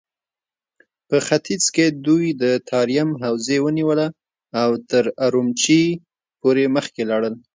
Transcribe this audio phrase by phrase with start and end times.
[1.09, 4.07] په ختيځ کې دوی د تاريم حوزه ونيوله
[4.61, 5.83] او تر اورومچي
[6.41, 7.35] پورې مخکې لاړل.